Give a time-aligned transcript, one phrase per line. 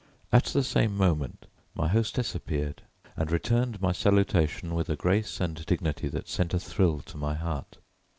[0.31, 1.45] At the same moment
[1.75, 2.81] my hostess appeared
[3.15, 7.35] and returned my salutation with a grace and dignity that sent a thrill to my
[7.35, 7.77] heart.